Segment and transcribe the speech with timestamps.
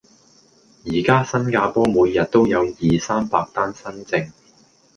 [0.83, 4.31] 而家新加坡每日都有二、三百單新症